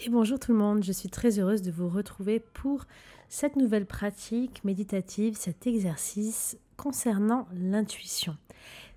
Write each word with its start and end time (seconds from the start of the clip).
Et 0.00 0.10
bonjour 0.10 0.40
tout 0.40 0.52
le 0.52 0.58
monde, 0.58 0.82
je 0.82 0.90
suis 0.90 1.08
très 1.08 1.38
heureuse 1.38 1.62
de 1.62 1.70
vous 1.70 1.88
retrouver 1.88 2.40
pour 2.40 2.84
cette 3.28 3.54
nouvelle 3.54 3.86
pratique 3.86 4.64
méditative, 4.64 5.36
cet 5.36 5.68
exercice 5.68 6.58
concernant 6.76 7.46
l'intuition. 7.54 8.36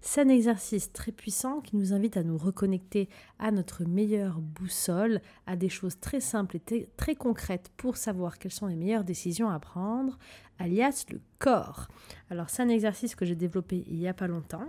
C'est 0.01 0.21
un 0.21 0.29
exercice 0.29 0.91
très 0.91 1.11
puissant 1.11 1.61
qui 1.61 1.77
nous 1.77 1.93
invite 1.93 2.17
à 2.17 2.23
nous 2.23 2.37
reconnecter 2.37 3.09
à 3.37 3.51
notre 3.51 3.85
meilleure 3.85 4.39
boussole, 4.41 5.21
à 5.45 5.55
des 5.55 5.69
choses 5.69 5.99
très 5.99 6.19
simples 6.19 6.57
et 6.57 6.89
très 6.97 7.13
concrètes 7.13 7.71
pour 7.77 7.95
savoir 7.95 8.39
quelles 8.39 8.51
sont 8.51 8.65
les 8.65 8.75
meilleures 8.75 9.03
décisions 9.03 9.49
à 9.49 9.59
prendre, 9.59 10.17
alias 10.57 11.05
le 11.11 11.21
corps. 11.37 11.89
Alors 12.31 12.49
c'est 12.49 12.63
un 12.63 12.69
exercice 12.69 13.13
que 13.13 13.23
j'ai 13.23 13.35
développé 13.35 13.83
il 13.87 13.97
n'y 13.97 14.07
a 14.07 14.15
pas 14.15 14.27
longtemps 14.27 14.67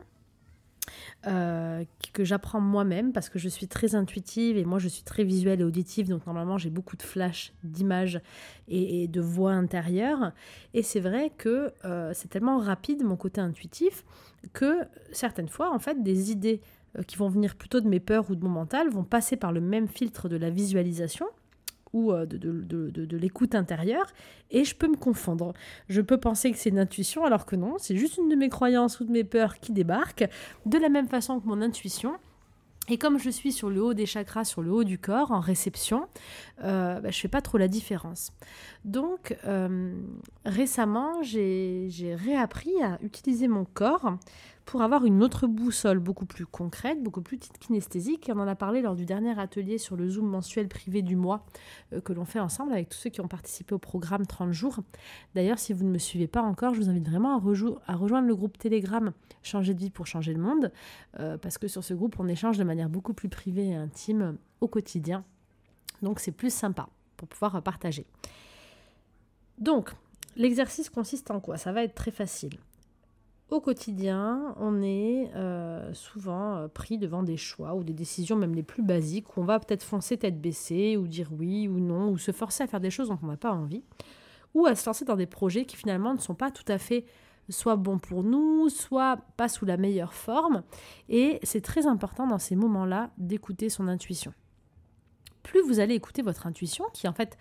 euh, 1.27 1.85
que 2.13 2.25
j'apprends 2.25 2.61
moi-même 2.61 3.13
parce 3.13 3.29
que 3.29 3.39
je 3.39 3.49
suis 3.49 3.69
très 3.69 3.95
intuitive 3.95 4.57
et 4.57 4.65
moi 4.65 4.79
je 4.79 4.89
suis 4.89 5.03
très 5.03 5.25
visuelle 5.25 5.61
et 5.61 5.65
auditive, 5.65 6.09
donc 6.09 6.27
normalement 6.27 6.59
j'ai 6.59 6.71
beaucoup 6.71 6.97
de 6.97 7.03
flash 7.03 7.53
d'images 7.65 8.21
et, 8.69 9.09
de 9.09 9.21
voix 9.21 9.53
intérieures. 9.53 10.33
Et 10.75 10.83
c'est 10.83 11.01
vrai 11.01 11.33
que 11.37 11.73
euh, 11.85 12.13
c'est 12.15 12.29
tellement 12.29 12.59
rapide 12.59 13.05
mon 13.05 13.17
côté 13.17 13.41
intuitif 13.41 14.05
que 14.53 14.85
certaines 15.13 15.49
fois, 15.49 15.73
en 15.73 15.79
fait, 15.79 16.03
des 16.03 16.31
idées 16.31 16.61
euh, 16.97 17.03
qui 17.03 17.17
vont 17.17 17.29
venir 17.29 17.57
plutôt 17.57 17.81
de 17.81 17.89
mes 17.89 18.01
peurs 18.01 18.31
ou 18.31 18.37
de 18.37 18.43
mon 18.43 18.51
mental 18.51 18.89
vont 18.91 19.05
passer 19.05 19.37
par 19.37 19.53
le 19.53 19.61
même 19.61 19.89
filtre 19.89 20.29
de 20.29 20.37
la 20.37 20.51
visualisation 20.51 21.27
ou 21.93 22.13
euh, 22.13 22.27
de, 22.27 22.37
de, 22.39 23.17
l'écoute 23.17 23.55
intérieure, 23.55 24.07
et 24.51 24.65
je 24.65 24.75
peux 24.75 24.89
me 24.89 24.97
confondre. 24.97 25.53
Je 25.89 26.01
peux 26.01 26.19
penser 26.19 26.53
que 26.53 26.59
c'est 26.59 26.71
une 26.71 26.79
intuition, 26.79 27.25
alors 27.25 27.47
que 27.47 27.57
non, 27.57 27.77
c'est 27.79 27.97
juste 27.97 28.19
une 28.19 28.29
de 28.29 28.37
mes 28.37 28.49
croyances 28.49 29.01
ou 29.01 29.05
de 29.05 29.11
mes 29.11 29.25
peurs 29.25 29.59
qui 29.59 29.73
débarquent, 29.73 30.29
de 30.67 30.79
la 30.79 30.89
même 30.89 31.09
façon 31.09 31.41
que 31.41 31.47
mon 31.47 31.61
intuition. 31.63 32.15
Et 32.91 32.97
comme 32.97 33.19
je 33.19 33.29
suis 33.29 33.53
sur 33.53 33.69
le 33.69 33.83
haut 33.83 33.95
des 33.95 34.07
chakras, 34.07 34.45
sur 34.45 34.63
le 34.63 34.73
haut 34.73 34.85
du 34.85 34.99
corps, 34.99 35.31
en 35.31 35.41
réception, 35.41 36.09
euh, 36.65 37.01
bah, 37.01 37.11
je 37.11 37.19
ne 37.19 37.21
fais 37.21 37.29
pas 37.29 37.43
trop 37.43 37.59
la 37.59 37.69
différence. 37.69 38.33
Donc, 38.85 39.37
euh, 39.45 39.93
récemment, 40.47 41.23
j'ai 41.23 42.17
réappris 42.25 42.83
à 42.83 42.99
utiliser 43.03 43.47
mon 43.47 43.67
corps 43.67 44.17
pour 44.69 44.83
avoir 44.83 45.07
une 45.07 45.23
autre 45.23 45.47
boussole 45.47 45.99
beaucoup 45.99 46.27
plus 46.27 46.45
concrète, 46.45 47.03
beaucoup 47.03 47.23
plus 47.23 47.39
kinesthésique. 47.39 48.31
on 48.31 48.39
en 48.39 48.47
a 48.47 48.55
parlé 48.55 48.83
lors 48.83 48.95
du 48.95 49.07
dernier 49.07 49.39
atelier 49.41 49.79
sur 49.79 49.97
le 49.97 50.07
Zoom 50.11 50.29
mensuel 50.29 50.69
privé 50.69 51.01
du 51.01 51.17
mois 51.17 51.47
euh, 51.95 52.03
que 52.03 52.13
l'on 52.13 52.27
fait 52.27 52.39
ensemble 52.39 52.73
avec 52.73 52.91
tous 52.91 52.99
ceux 52.99 53.09
qui 53.09 53.23
ont 53.23 53.29
participé 53.29 53.75
au 53.75 53.79
programme 53.79 54.27
30 54.27 54.53
jours. 54.53 54.81
D'ailleurs, 55.35 55.59
si 55.59 55.73
vous 55.73 55.85
ne 55.85 55.91
me 55.91 55.97
suivez 55.97 56.27
pas 56.27 56.43
encore, 56.43 56.75
je 56.75 56.83
vous 56.83 56.91
invite 56.91 57.09
vraiment 57.09 57.35
à, 57.87 57.95
rejoindre 57.95 58.29
le 58.29 58.37
groupe 58.37 58.59
Telegram 58.59 59.11
Changer 59.43 59.73
de 59.73 59.81
vie 59.81 59.89
pour 59.89 60.07
changer 60.07 60.35
le 60.35 60.41
monde, 60.41 60.71
euh, 61.19 61.39
parce 61.39 61.57
que 61.57 61.67
sur 61.67 61.83
ce 61.83 61.95
groupe, 61.95 62.17
on 62.19 62.29
échange 62.29 62.59
de 62.59 62.65
manière 62.65 62.91
beaucoup 62.91 63.15
plus 63.15 63.31
privée 63.31 63.69
et 63.69 63.75
intime 63.75 64.37
au 64.61 64.69
quotidien. 64.69 65.25
Donc 66.03 66.21
c'est 66.21 66.33
plus 66.33 66.53
sympa 66.53 66.91
pour 67.17 67.27
pouvoir 67.27 67.63
partager. 67.63 68.05
Donc, 69.57 69.95
l'exercice 70.37 70.91
consiste 70.91 71.31
en 71.31 71.41
quoi? 71.41 71.57
Ça 71.57 71.73
va 71.73 71.85
être 71.85 71.95
très 71.95 72.11
facile. 72.11 72.59
Au 73.51 73.61
quotidien, 73.61 74.55
on 74.59 74.83
est 74.83 75.31
euh, 75.35 75.95
souvent 75.95 76.57
euh, 76.57 76.69
pris 76.69 76.99
devant 76.99 77.23
des 77.23 77.39
choix 77.39 77.75
ou 77.75 77.83
des 77.83 77.95
décisions 77.95 78.37
même 78.37 78.55
les 78.55 78.63
plus 78.63 78.83
basiques 78.83 79.37
où 79.37 79.41
on 79.41 79.45
va 79.45 79.59
peut-être 79.59 79.83
foncer 79.83 80.19
tête 80.19 80.39
baissée 80.39 80.99
ou 80.99 81.07
dire 81.07 81.31
oui 81.33 81.67
ou 81.67 81.81
non 81.81 82.11
ou 82.11 82.19
se 82.19 82.31
forcer 82.31 82.65
à 82.65 82.67
faire 82.67 82.81
des 82.81 82.91
choses 82.91 83.09
dont 83.09 83.19
on 83.23 83.27
n'a 83.27 83.39
pas 83.39 83.53
envie 83.53 83.83
ou 84.55 84.67
à 84.67 84.75
se 84.75 84.85
lancer 84.85 85.07
dans 85.07 85.17
des 85.17 85.27
projets 85.27 85.65
qui 85.65 85.77
finalement 85.77 86.13
ne 86.13 86.19
sont 86.19 86.35
pas 86.35 86.51
tout 86.51 86.65
à 86.69 86.77
fait 86.77 87.07
soit 87.49 87.77
bons 87.77 87.99
pour 87.99 88.23
nous, 88.23 88.69
soit 88.69 89.19
pas 89.39 89.49
sous 89.49 89.65
la 89.65 89.79
meilleure 89.79 90.13
forme. 90.13 90.63
Et 91.09 91.39
c'est 91.43 91.63
très 91.63 91.87
important 91.87 92.27
dans 92.27 92.39
ces 92.39 92.57
moments-là 92.57 93.11
d'écouter 93.17 93.71
son 93.71 93.89
intuition. 93.89 94.35
Plus 95.43 95.63
vous 95.63 95.81
allez 95.81 95.95
écouter 95.95 96.21
votre 96.21 96.47
intuition, 96.47 96.85
qui 96.93 97.07
est 97.07 97.09
en 97.09 97.15
fait 97.15 97.39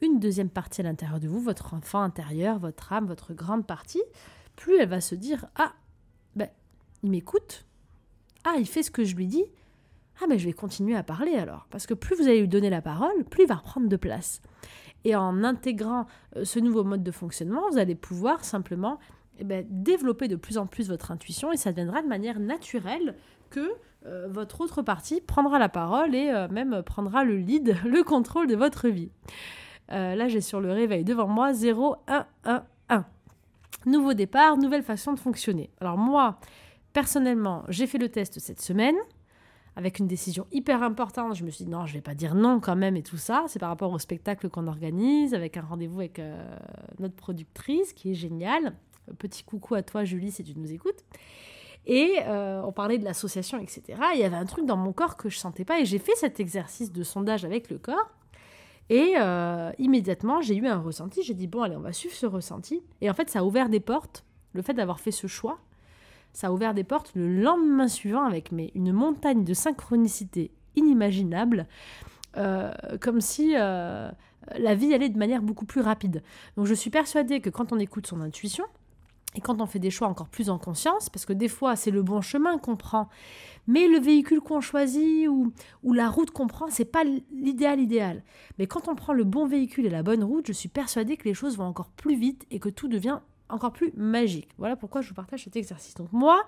une 0.00 0.18
deuxième 0.18 0.48
partie 0.48 0.80
à 0.80 0.84
l'intérieur 0.84 1.20
de 1.20 1.28
vous, 1.28 1.40
votre 1.40 1.74
enfant 1.74 2.00
intérieur, 2.00 2.58
votre 2.58 2.92
âme, 2.92 3.06
votre 3.06 3.34
grande 3.34 3.66
partie, 3.66 4.02
plus 4.56 4.78
elle 4.78 4.88
va 4.88 5.00
se 5.00 5.14
dire 5.14 5.46
Ah, 5.56 5.72
ben, 6.36 6.48
il 7.02 7.10
m'écoute. 7.10 7.64
Ah, 8.44 8.54
il 8.58 8.66
fait 8.66 8.82
ce 8.82 8.90
que 8.90 9.04
je 9.04 9.16
lui 9.16 9.26
dis. 9.26 9.44
Ah, 10.22 10.26
ben, 10.28 10.38
je 10.38 10.44
vais 10.44 10.52
continuer 10.52 10.94
à 10.94 11.02
parler 11.02 11.34
alors. 11.34 11.66
Parce 11.70 11.86
que 11.86 11.94
plus 11.94 12.16
vous 12.16 12.24
allez 12.24 12.40
lui 12.40 12.48
donner 12.48 12.70
la 12.70 12.82
parole, 12.82 13.24
plus 13.30 13.44
il 13.44 13.48
va 13.48 13.56
reprendre 13.56 13.88
de 13.88 13.96
place. 13.96 14.42
Et 15.04 15.16
en 15.16 15.42
intégrant 15.44 16.06
euh, 16.36 16.44
ce 16.44 16.58
nouveau 16.58 16.84
mode 16.84 17.02
de 17.02 17.10
fonctionnement, 17.10 17.68
vous 17.70 17.78
allez 17.78 17.94
pouvoir 17.94 18.44
simplement 18.44 18.98
eh 19.38 19.44
ben, 19.44 19.66
développer 19.68 20.28
de 20.28 20.36
plus 20.36 20.58
en 20.58 20.66
plus 20.66 20.88
votre 20.88 21.10
intuition 21.10 21.52
et 21.52 21.56
ça 21.56 21.70
deviendra 21.70 22.02
de 22.02 22.08
manière 22.08 22.38
naturelle 22.38 23.16
que 23.50 23.72
euh, 24.06 24.28
votre 24.30 24.60
autre 24.60 24.82
partie 24.82 25.20
prendra 25.20 25.58
la 25.58 25.68
parole 25.68 26.14
et 26.14 26.30
euh, 26.30 26.48
même 26.48 26.82
prendra 26.82 27.24
le 27.24 27.36
lead, 27.36 27.76
le 27.84 28.02
contrôle 28.02 28.46
de 28.46 28.56
votre 28.56 28.88
vie. 28.88 29.10
là, 29.88 30.28
j'ai 30.28 30.40
sur 30.40 30.60
le 30.60 30.72
réveil 30.72 31.04
devant 31.04 31.26
moi 31.26 31.52
0, 31.52 31.96
1, 32.06 32.26
1, 32.44 32.64
1. 32.88 33.04
Nouveau 33.86 34.14
départ, 34.14 34.56
nouvelle 34.56 34.82
façon 34.82 35.12
de 35.12 35.18
fonctionner. 35.18 35.70
Alors 35.80 35.98
moi, 35.98 36.38
personnellement, 36.92 37.64
j'ai 37.68 37.86
fait 37.86 37.98
le 37.98 38.08
test 38.08 38.38
cette 38.38 38.60
semaine 38.60 38.96
avec 39.76 39.98
une 39.98 40.06
décision 40.06 40.46
hyper 40.52 40.82
importante. 40.82 41.34
Je 41.34 41.44
me 41.44 41.50
suis 41.50 41.64
dit 41.64 41.70
non, 41.70 41.86
je 41.86 41.94
vais 41.94 42.00
pas 42.00 42.14
dire 42.14 42.34
non 42.34 42.60
quand 42.60 42.76
même 42.76 42.96
et 42.96 43.02
tout 43.02 43.16
ça. 43.16 43.44
C'est 43.48 43.58
par 43.58 43.70
rapport 43.70 43.92
au 43.92 43.98
spectacle 43.98 44.48
qu'on 44.48 44.66
organise 44.66 45.34
avec 45.34 45.56
un 45.56 45.62
rendez-vous 45.62 46.00
avec 46.00 46.18
euh, 46.18 46.44
notre 46.98 47.14
productrice 47.14 47.92
qui 47.92 48.10
est 48.10 48.14
géniale. 48.14 48.74
Petit 49.18 49.42
coucou 49.42 49.74
à 49.74 49.82
toi 49.82 50.04
Julie 50.04 50.30
si 50.30 50.44
tu 50.44 50.58
nous 50.58 50.72
écoutes. 50.72 51.04
Et 51.84 52.18
euh, 52.22 52.62
on 52.62 52.70
parlait 52.70 52.98
de 52.98 53.04
l'association, 53.04 53.58
etc. 53.58 53.98
il 54.14 54.20
y 54.20 54.24
avait 54.24 54.36
un 54.36 54.44
truc 54.44 54.66
dans 54.66 54.76
mon 54.76 54.92
corps 54.92 55.16
que 55.16 55.28
je 55.28 55.38
sentais 55.38 55.64
pas 55.64 55.80
et 55.80 55.84
j'ai 55.84 55.98
fait 55.98 56.14
cet 56.14 56.38
exercice 56.38 56.92
de 56.92 57.02
sondage 57.02 57.44
avec 57.44 57.70
le 57.70 57.78
corps. 57.78 58.08
Et 58.90 59.14
euh, 59.16 59.70
immédiatement, 59.78 60.40
j'ai 60.40 60.56
eu 60.56 60.66
un 60.66 60.80
ressenti. 60.80 61.22
J'ai 61.22 61.34
dit, 61.34 61.46
bon, 61.46 61.62
allez, 61.62 61.76
on 61.76 61.80
va 61.80 61.92
suivre 61.92 62.14
ce 62.14 62.26
ressenti. 62.26 62.82
Et 63.00 63.10
en 63.10 63.14
fait, 63.14 63.30
ça 63.30 63.40
a 63.40 63.44
ouvert 63.44 63.68
des 63.68 63.80
portes. 63.80 64.24
Le 64.52 64.62
fait 64.62 64.74
d'avoir 64.74 65.00
fait 65.00 65.12
ce 65.12 65.26
choix, 65.26 65.58
ça 66.32 66.48
a 66.48 66.52
ouvert 66.52 66.74
des 66.74 66.84
portes 66.84 67.12
le 67.14 67.28
lendemain 67.28 67.88
suivant 67.88 68.24
avec 68.24 68.52
mais, 68.52 68.70
une 68.74 68.92
montagne 68.92 69.44
de 69.44 69.54
synchronicité 69.54 70.50
inimaginable. 70.76 71.66
Euh, 72.38 72.72
comme 73.00 73.20
si 73.20 73.54
euh, 73.56 74.10
la 74.56 74.74
vie 74.74 74.94
allait 74.94 75.10
de 75.10 75.18
manière 75.18 75.42
beaucoup 75.42 75.66
plus 75.66 75.82
rapide. 75.82 76.22
Donc 76.56 76.66
je 76.66 76.74
suis 76.74 76.88
persuadée 76.88 77.40
que 77.40 77.50
quand 77.50 77.72
on 77.72 77.78
écoute 77.78 78.06
son 78.06 78.20
intuition, 78.22 78.64
et 79.34 79.40
quand 79.40 79.60
on 79.60 79.66
fait 79.66 79.78
des 79.78 79.90
choix 79.90 80.08
encore 80.08 80.28
plus 80.28 80.50
en 80.50 80.58
conscience, 80.58 81.08
parce 81.08 81.24
que 81.24 81.32
des 81.32 81.48
fois 81.48 81.76
c'est 81.76 81.90
le 81.90 82.02
bon 82.02 82.20
chemin 82.20 82.58
qu'on 82.58 82.76
prend, 82.76 83.08
mais 83.66 83.88
le 83.88 83.98
véhicule 83.98 84.40
qu'on 84.40 84.60
choisit 84.60 85.28
ou, 85.28 85.52
ou 85.82 85.92
la 85.92 86.10
route 86.10 86.30
qu'on 86.30 86.46
prend, 86.46 86.68
c'est 86.68 86.84
pas 86.84 87.04
l'idéal 87.32 87.80
idéal. 87.80 88.22
Mais 88.58 88.66
quand 88.66 88.88
on 88.88 88.94
prend 88.94 89.12
le 89.12 89.24
bon 89.24 89.46
véhicule 89.46 89.86
et 89.86 89.90
la 89.90 90.02
bonne 90.02 90.24
route, 90.24 90.46
je 90.46 90.52
suis 90.52 90.68
persuadée 90.68 91.16
que 91.16 91.24
les 91.24 91.34
choses 91.34 91.56
vont 91.56 91.64
encore 91.64 91.90
plus 91.90 92.16
vite 92.16 92.46
et 92.50 92.58
que 92.58 92.68
tout 92.68 92.88
devient 92.88 93.20
encore 93.48 93.72
plus 93.72 93.92
magique. 93.96 94.48
Voilà 94.58 94.76
pourquoi 94.76 95.00
je 95.00 95.08
vous 95.08 95.14
partage 95.14 95.44
cet 95.44 95.56
exercice. 95.56 95.94
Donc 95.94 96.12
moi, 96.12 96.42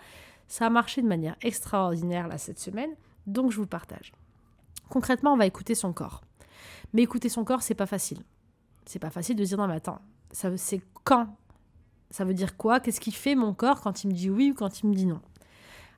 ça 0.49 0.67
a 0.67 0.71
marché 0.71 1.03
de 1.03 1.06
manière 1.06 1.37
extraordinaire 1.43 2.28
là 2.28 2.39
cette 2.39 2.59
semaine, 2.59 2.91
donc 3.27 3.50
je 3.50 3.56
vous 3.56 3.67
partage. 3.67 4.12
Concrètement, 4.89 5.33
on 5.33 5.37
va 5.37 5.47
écouter 5.47 5.75
son 5.75 5.93
corps. 5.93 6.23
Mais 6.93 7.03
écouter 7.03 7.28
son 7.28 7.44
corps, 7.44 7.62
c'est 7.62 7.75
pas 7.75 7.87
facile. 7.87 8.19
C'est 8.84 8.99
pas 8.99 9.11
facile 9.11 9.37
de 9.37 9.44
dire 9.44 9.56
non 9.56 9.67
mais 9.67 9.75
attends, 9.75 10.00
c'est 10.31 10.83
quand 11.05 11.34
ça 12.15 12.25
veut 12.25 12.33
dire 12.33 12.57
quoi? 12.57 12.79
Qu'est-ce 12.79 13.01
qui 13.01 13.11
fait 13.11 13.35
mon 13.35 13.53
corps 13.55 13.81
quand 13.81 14.05
il 14.05 14.07
me 14.07 14.13
dit 14.13 14.31
oui 14.31 14.53
ou 14.53 14.55
quand 14.55 14.81
il 14.81 14.87
me 14.89 14.95
dit 14.95 15.05
non? 15.05 15.21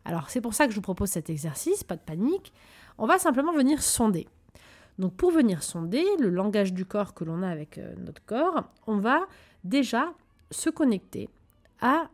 Alors 0.06 0.30
c'est 0.30 0.40
pour 0.40 0.54
ça 0.54 0.64
que 0.64 0.70
je 0.70 0.76
vous 0.76 0.82
propose 0.82 1.10
cet 1.10 1.28
exercice, 1.28 1.84
pas 1.84 1.94
de 1.94 2.00
panique. 2.00 2.54
On 2.96 3.06
va 3.06 3.18
simplement 3.18 3.52
venir 3.52 3.82
sonder. 3.82 4.26
Donc 4.98 5.12
pour 5.12 5.30
venir 5.30 5.62
sonder 5.62 6.06
le 6.18 6.30
langage 6.30 6.72
du 6.72 6.86
corps 6.86 7.12
que 7.12 7.22
l'on 7.22 7.42
a 7.42 7.50
avec 7.50 7.76
euh, 7.76 7.94
notre 7.98 8.24
corps, 8.24 8.64
on 8.86 8.96
va 8.96 9.26
déjà 9.62 10.14
se 10.50 10.70
connecter 10.70 11.28
à 11.82 12.08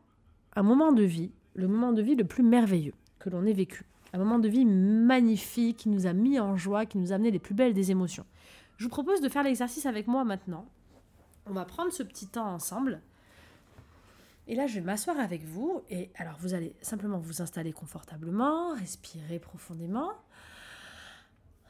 un 0.57 0.63
moment 0.65 0.91
de 0.91 1.05
vie, 1.05 1.31
le 1.55 1.69
moment 1.69 1.93
de 1.93 2.03
vie 2.03 2.17
le 2.17 2.25
plus 2.25 2.43
merveilleux 2.43 2.95
que 3.21 3.31
l'on 3.31 3.47
ait 3.47 3.53
vécu. 3.53 3.85
Un 4.13 4.19
moment 4.19 4.41
de 4.41 4.49
vie 4.49 4.65
magnifique 4.65 5.77
qui 5.77 5.89
nous 5.91 6.09
a 6.09 6.13
mis 6.13 6.41
en 6.41 6.57
joie, 6.57 6.87
qui 6.87 6.99
nous 6.99 7.13
a 7.13 7.15
amené 7.15 7.31
les 7.31 7.39
plus 7.39 7.55
belles 7.55 7.73
des 7.73 7.93
émotions. 7.93 8.27
Je 8.79 8.85
vous 8.85 8.91
propose 8.91 9.21
de 9.21 9.29
faire 9.29 9.45
l'exercice 9.45 9.87
avec 9.87 10.09
moi 10.09 10.25
maintenant. 10.25 10.67
On 11.47 11.53
va 11.53 11.65
prendre 11.65 11.93
ce 11.93 12.03
petit 12.03 12.27
temps 12.27 12.53
ensemble 12.53 13.01
et 14.49 14.55
là, 14.55 14.67
je 14.67 14.75
vais 14.75 14.81
m'asseoir 14.81 15.19
avec 15.19 15.45
vous. 15.45 15.83
Et 15.89 16.11
alors, 16.17 16.37
vous 16.39 16.55
allez 16.55 16.75
simplement 16.83 17.19
vous 17.19 17.43
installer 17.43 17.73
confortablement, 17.73 18.75
respirer 18.75 19.39
profondément. 19.39 20.13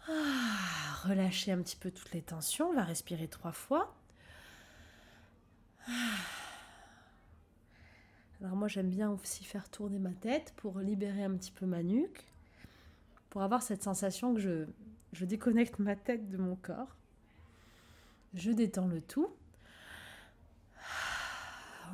Ah, 0.09 0.95
relâcher 1.05 1.53
un 1.53 1.61
petit 1.63 1.77
peu 1.77 1.91
toutes 1.91 2.13
les 2.13 2.23
tensions. 2.23 2.71
On 2.71 2.75
va 2.75 2.85
respirer 2.85 3.29
trois 3.29 3.53
fois. 3.53 3.95
Ah. 5.87 5.91
Alors 8.41 8.57
moi, 8.57 8.69
j'aime 8.69 8.89
bien 8.89 9.11
aussi 9.11 9.45
faire 9.45 9.69
tourner 9.69 9.99
ma 9.99 10.13
tête 10.13 10.53
pour 10.57 10.81
libérer 10.81 11.23
un 11.23 11.37
petit 11.37 11.53
peu 11.53 11.67
ma 11.67 11.83
nuque, 11.83 12.27
pour 13.31 13.43
avoir 13.43 13.63
cette 13.63 13.83
sensation 13.83 14.35
que 14.35 14.41
je 14.41 15.25
déconnecte 15.25 15.79
ma 15.79 15.95
tête 15.95 16.29
de 16.29 16.39
mon 16.39 16.57
corps. 16.57 16.97
Je 18.35 18.51
détends 18.51 18.89
le 18.89 19.01
tout 19.01 19.29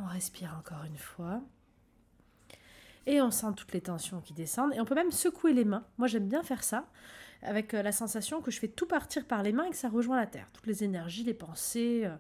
on 0.03 0.07
respire 0.07 0.55
encore 0.59 0.85
une 0.85 0.97
fois. 0.97 1.43
Et 3.07 3.23
on 3.23 3.31
sent 3.31 3.55
toutes 3.57 3.73
les 3.73 3.81
tensions 3.81 4.21
qui 4.21 4.35
descendent. 4.35 4.75
Et 4.75 4.81
on 4.81 4.85
peut 4.85 4.95
même 4.95 5.11
secouer 5.11 5.55
les 5.55 5.65
mains. 5.65 5.85
Moi, 5.97 6.09
j'aime 6.09 6.29
bien 6.29 6.43
faire 6.43 6.63
ça. 6.63 6.87
avec 7.43 7.73
euh, 7.73 7.83
la 7.83 7.93
sensation 7.93 8.43
que 8.43 8.51
je 8.51 8.59
fais 8.59 8.69
tout 8.69 8.87
partir 8.87 9.25
par 9.25 9.43
les 9.43 9.53
mains 9.53 9.65
et 9.65 9.71
que 9.71 9.77
ça 9.77 9.89
rejoint 9.89 10.17
la 10.17 10.27
terre. 10.27 10.49
Toutes 10.53 10.67
les 10.67 10.83
énergies, 10.83 11.23
les 11.23 11.35
pensées, 11.35 12.03
euh, 12.05 12.17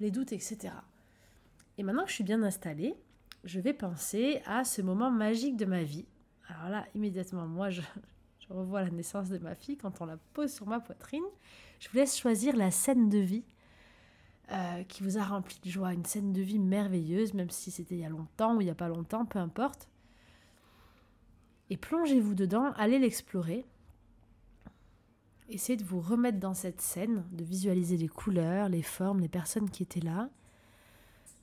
les 0.00 0.10
doutes, 0.10 0.32
etc. 0.32 0.72
Et 1.78 1.82
maintenant 1.82 2.04
que 2.04 2.08
je 2.08 2.14
suis 2.14 2.24
bien 2.24 2.42
installée, 2.42 2.94
je 3.44 3.60
vais 3.60 3.74
penser 3.74 4.40
à 4.46 4.64
ce 4.64 4.82
moment 4.82 5.10
magique 5.10 5.56
de 5.56 5.66
ma 5.66 5.82
vie. 5.82 6.06
Alors 6.48 6.70
là, 6.70 6.86
immédiatement, 6.94 7.46
moi, 7.46 7.70
je, 7.70 7.82
revois 8.48 8.82
la 8.82 8.90
naissance 8.90 9.28
de 9.28 9.38
ma 9.38 9.54
fille 9.54 9.76
quand 9.76 10.00
on 10.00 10.06
la 10.06 10.16
pose 10.32 10.52
sur 10.52 10.66
ma 10.66 10.80
poitrine. 10.80 11.24
Je 11.80 11.88
vous 11.88 11.96
laisse 11.96 12.18
choisir 12.18 12.56
la 12.56 12.70
scène 12.70 13.08
de 13.08 13.18
vie 13.18 13.44
euh, 14.52 14.82
qui 14.84 15.02
vous 15.02 15.16
a 15.16 15.22
rempli 15.22 15.58
de 15.64 15.70
joie, 15.70 15.94
une 15.94 16.04
scène 16.04 16.32
de 16.32 16.42
vie 16.42 16.58
merveilleuse, 16.58 17.32
même 17.32 17.50
si 17.50 17.70
c'était 17.70 17.94
il 17.94 18.02
y 18.02 18.04
a 18.04 18.10
longtemps 18.10 18.56
ou 18.56 18.60
il 18.60 18.64
n'y 18.64 18.70
a 18.70 18.74
pas 18.74 18.88
longtemps, 18.88 19.24
peu 19.24 19.38
importe. 19.38 19.88
Et 21.70 21.78
plongez-vous 21.78 22.34
dedans, 22.34 22.72
allez 22.76 22.98
l'explorer. 22.98 23.64
Essayez 25.48 25.78
de 25.78 25.84
vous 25.84 26.00
remettre 26.00 26.38
dans 26.38 26.52
cette 26.52 26.82
scène, 26.82 27.24
de 27.32 27.42
visualiser 27.42 27.96
les 27.96 28.08
couleurs, 28.08 28.68
les 28.68 28.82
formes, 28.82 29.20
les 29.20 29.28
personnes 29.28 29.70
qui 29.70 29.82
étaient 29.82 30.00
là, 30.00 30.28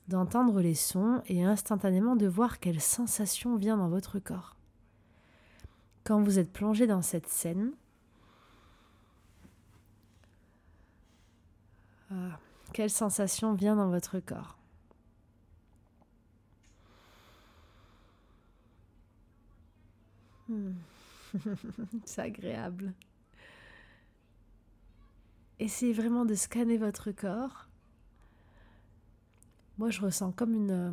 d'entendre 0.06 0.60
les 0.60 0.74
sons 0.74 1.22
et 1.26 1.42
instantanément 1.42 2.14
de 2.14 2.26
voir 2.26 2.60
quelle 2.60 2.80
sensation 2.80 3.56
vient 3.56 3.76
dans 3.76 3.88
votre 3.88 4.20
corps. 4.20 4.56
Quand 6.04 6.22
vous 6.22 6.38
êtes 6.38 6.52
plongé 6.52 6.86
dans 6.86 7.02
cette 7.02 7.28
scène, 7.28 7.72
ah, 12.10 12.38
quelle 12.72 12.90
sensation 12.90 13.54
vient 13.54 13.76
dans 13.76 13.88
votre 13.88 14.18
corps? 14.20 14.58
Hmm. 20.48 20.72
C'est 22.04 22.20
agréable. 22.20 22.92
Essayez 25.58 25.92
vraiment 25.92 26.24
de 26.24 26.34
scanner 26.34 26.76
votre 26.76 27.12
corps. 27.12 27.68
Moi, 29.78 29.90
je 29.90 30.00
ressens 30.00 30.32
comme 30.32 30.70
euh, 30.70 30.90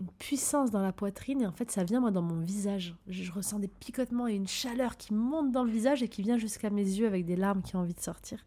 une, 0.00 0.06
puissance 0.18 0.70
dans 0.70 0.82
la 0.82 0.92
poitrine 0.92 1.42
et 1.42 1.46
en 1.46 1.52
fait, 1.52 1.70
ça 1.70 1.84
vient 1.84 2.00
moi 2.00 2.10
dans 2.10 2.22
mon 2.22 2.40
visage. 2.40 2.96
Je, 3.06 3.30
ressens 3.30 3.58
des 3.58 3.68
picotements 3.68 4.26
et 4.26 4.34
une 4.34 4.48
chaleur 4.48 4.96
qui 4.96 5.14
monte 5.14 5.52
dans 5.52 5.62
le 5.62 5.70
visage 5.70 6.02
et 6.02 6.08
qui 6.08 6.22
vient 6.22 6.38
jusqu'à 6.38 6.70
mes 6.70 6.82
yeux 6.82 7.06
avec 7.06 7.24
des 7.24 7.36
larmes 7.36 7.62
qui 7.62 7.76
ont 7.76 7.80
envie 7.80 7.94
de 7.94 8.00
sortir. 8.00 8.44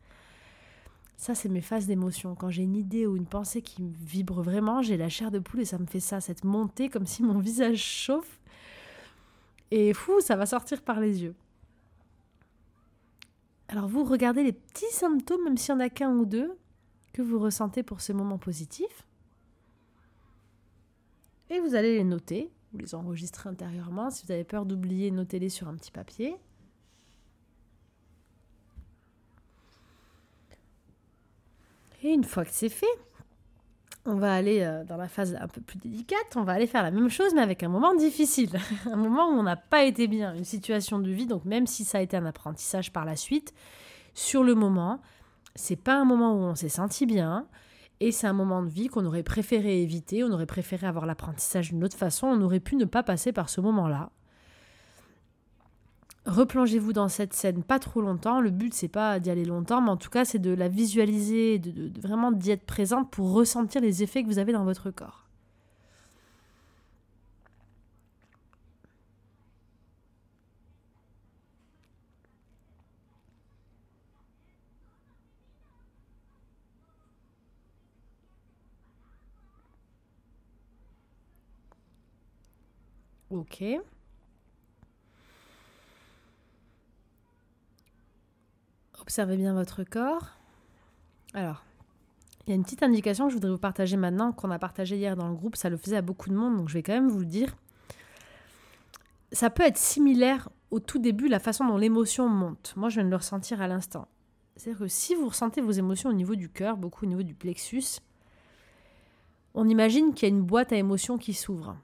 Ça, 1.18 1.34
c'est 1.34 1.50
mes 1.50 1.62
phases 1.62 1.88
d'émotion. 1.88 2.36
Quand 2.36 2.50
j'ai 2.50 2.64
une 2.64 2.76
idée 2.76 3.08
ou 3.08 3.16
une 3.16 3.26
pensée 3.26 3.62
qui 3.62 3.84
vibre 4.02 4.42
vraiment, 4.42 4.82
j'ai 4.82 4.98
la 4.98 5.10
chair 5.10 5.32
de 5.32 5.40
poule 5.40 5.62
et 5.62 5.66
ça 5.66 5.78
me 5.78 5.86
fait 5.86 6.00
ça, 6.00 6.20
cette 6.22 6.44
montée 6.44 6.90
comme 6.90 7.06
si 7.06 7.24
mon 7.24 7.40
visage 7.40 7.82
chauffe. 7.82 8.40
Et 9.72 9.94
fou, 9.94 10.20
ça 10.22 10.36
va 10.36 10.46
sortir 10.46 10.82
par 10.82 11.00
les 11.00 11.24
yeux. 11.24 11.36
Alors 13.68 13.88
vous 13.88 14.04
regardez 14.04 14.44
les 14.44 14.54
petits 14.54 14.92
symptômes, 14.92 15.44
même 15.44 15.58
s'il 15.58 15.76
n'y 15.76 15.82
en 15.82 15.86
a 15.86 15.90
qu'un 15.90 16.12
ou 16.12 16.26
deux, 16.26 16.56
que 17.14 17.22
vous 17.22 17.40
ressentez 17.40 17.82
pour 17.82 18.02
ce 18.02 18.14
moment 18.14 18.38
positif. 18.38 19.08
Et 21.50 21.60
vous 21.60 21.76
allez 21.76 21.98
les 21.98 22.04
noter, 22.04 22.52
vous 22.72 22.80
les 22.80 22.94
enregistrez 22.94 23.50
intérieurement. 23.50 24.10
Si 24.10 24.26
vous 24.26 24.32
avez 24.32 24.44
peur 24.44 24.66
d'oublier, 24.66 25.12
notez-les 25.12 25.50
sur 25.50 25.68
un 25.68 25.76
petit 25.76 25.92
papier. 25.92 26.36
Et 32.06 32.14
une 32.14 32.24
fois 32.24 32.46
que 32.46 32.52
c'est 32.52 32.70
fait, 32.70 32.86
on 34.06 34.14
va 34.14 34.32
aller 34.32 34.62
euh, 34.62 34.84
dans 34.84 34.96
la 34.96 35.08
phase 35.08 35.36
un 35.42 35.48
peu 35.48 35.60
plus 35.60 35.80
délicate, 35.80 36.36
on 36.36 36.44
va 36.44 36.52
aller 36.52 36.68
faire 36.68 36.84
la 36.84 36.92
même 36.92 37.10
chose 37.10 37.34
mais 37.34 37.42
avec 37.42 37.64
un 37.64 37.68
moment 37.68 37.96
difficile, 37.96 38.52
un 38.86 38.96
moment 38.96 39.28
où 39.30 39.32
on 39.32 39.42
n'a 39.42 39.56
pas 39.56 39.86
été 39.86 40.06
bien, 40.06 40.36
une 40.36 40.46
situation 40.46 41.00
de 41.00 41.10
vie, 41.10 41.26
donc 41.26 41.46
même 41.46 41.66
si 41.66 41.84
ça 41.84 41.98
a 41.98 42.02
été 42.02 42.16
un 42.16 42.28
apprentissage 42.28 42.94
par 42.94 43.06
la 43.06 43.16
suite, 43.16 43.56
sur 44.14 44.44
le 44.44 44.54
moment, 44.54 45.02
c'est 45.56 45.76
pas 45.78 45.96
un 45.96 46.06
moment 46.06 46.36
où 46.36 46.42
on 46.42 46.54
s'est 46.54 46.70
senti 46.70 47.08
bien, 47.08 47.48
et 48.00 48.12
c'est 48.12 48.28
un 48.28 48.34
moment 48.34 48.62
de 48.62 48.70
vie 48.70 48.88
qu'on 48.88 49.06
aurait 49.08 49.24
préféré 49.24 49.82
éviter, 49.82 50.24
on 50.24 50.32
aurait 50.32 50.46
préféré 50.46 50.86
avoir 50.86 51.08
l'apprentissage 51.08 51.72
d'une 51.72 51.84
autre 51.84 51.98
façon, 51.98 52.28
on 52.28 52.40
aurait 52.44 52.60
pu 52.60 52.76
ne 52.76 52.86
pas 52.86 53.02
passer 53.02 53.32
par 53.32 53.50
ce 53.50 53.62
moment-là. 53.62 54.12
Replongez-vous 56.26 56.92
dans 56.94 57.08
cette 57.08 57.34
scène 57.34 57.64
pas 57.64 57.78
trop 57.78 58.02
longtemps. 58.02 58.42
Le 58.42 58.50
but, 58.50 58.74
c'est 58.74 58.88
pas 58.88 59.20
d'y 59.20 59.30
aller 59.30 59.46
longtemps, 59.46 59.82
mais 59.82 59.92
en 59.92 59.98
tout 59.98 60.10
cas, 60.10 60.26
c'est 60.26 60.40
de 60.40 60.52
la 60.54 60.68
visualiser, 60.68 61.60
de, 61.60 61.92
vraiment 62.02 62.32
d'y 62.32 62.52
être 62.52 62.66
présente 62.66 63.12
pour 63.12 63.32
ressentir 63.32 63.82
les 63.82 64.02
effets 64.02 64.24
que 64.24 64.28
vous 64.28 64.40
avez 64.40 64.52
dans 64.52 64.64
votre 64.64 64.90
corps. 64.92 65.26
Ok. 83.30 83.64
Observez 89.06 89.38
bien 89.38 89.54
votre 89.54 89.84
corps. 89.84 90.32
Alors, 91.36 91.64
il 92.46 92.50
y 92.50 92.54
a 92.54 92.56
une 92.56 92.64
petite 92.64 92.82
indication 92.82 93.26
que 93.26 93.30
je 93.30 93.36
voudrais 93.36 93.52
vous 93.52 93.60
partager 93.60 93.98
maintenant, 93.98 94.32
qu'on 94.32 94.50
a 94.50 94.58
partagé 94.58 94.98
hier 94.98 95.16
dans 95.16 95.28
le 95.28 95.36
groupe, 95.36 95.56
ça 95.56 95.70
le 95.70 95.78
faisait 95.78 95.98
à 95.98 96.02
beaucoup 96.02 96.30
de 96.30 96.34
monde, 96.34 96.58
donc 96.58 96.70
je 96.70 96.74
vais 96.74 96.82
quand 96.82 96.94
même 96.94 97.10
vous 97.10 97.20
le 97.20 97.26
dire. 97.28 97.56
Ça 99.32 99.52
peut 99.52 99.62
être 99.62 99.78
similaire 99.78 100.50
au 100.72 100.80
tout 100.80 100.98
début, 100.98 101.28
la 101.28 101.38
façon 101.38 101.68
dont 101.68 101.78
l'émotion 101.78 102.28
monte. 102.28 102.74
Moi, 102.76 102.90
je 102.90 102.96
viens 102.96 103.06
de 103.06 103.10
le 103.12 103.16
ressentir 103.16 103.62
à 103.62 103.68
l'instant. 103.68 104.08
C'est-à-dire 104.56 104.80
que 104.80 104.88
si 104.88 105.14
vous 105.14 105.28
ressentez 105.28 105.62
vos 105.62 105.72
émotions 105.72 106.10
au 106.10 106.14
niveau 106.14 106.36
du 106.36 106.50
cœur, 106.50 106.76
beaucoup 106.76 107.06
au 107.06 107.08
niveau 107.08 107.24
du 107.24 107.36
plexus, 107.36 108.00
on 109.54 109.70
imagine 109.70 110.16
qu'il 110.16 110.28
y 110.28 110.32
a 110.32 110.36
une 110.36 110.44
boîte 110.44 110.74
à 110.74 110.78
émotions 110.78 111.20
qui 111.20 111.34
s'ouvre. 111.34 111.78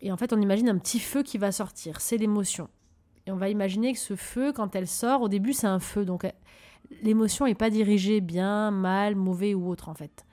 Et 0.00 0.12
en 0.12 0.16
fait, 0.16 0.32
on 0.32 0.40
imagine 0.40 0.68
un 0.68 0.78
petit 0.78 1.00
feu 1.00 1.24
qui 1.24 1.38
va 1.38 1.50
sortir. 1.50 2.00
C'est 2.00 2.18
l'émotion. 2.18 2.68
Et 3.26 3.32
on 3.32 3.36
va 3.36 3.48
imaginer 3.48 3.92
que 3.92 3.98
ce 3.98 4.16
feu, 4.16 4.52
quand 4.52 4.74
elle 4.74 4.88
sort, 4.88 5.22
au 5.22 5.28
début, 5.28 5.52
c'est 5.52 5.66
un 5.66 5.78
feu. 5.78 6.04
Donc 6.04 6.26
l'émotion 7.02 7.46
n'est 7.46 7.54
pas 7.54 7.70
dirigée 7.70 8.20
bien, 8.20 8.70
mal, 8.70 9.14
mauvais 9.14 9.54
ou 9.54 9.68
autre, 9.68 9.88
en 9.88 9.94
fait. 9.94 10.24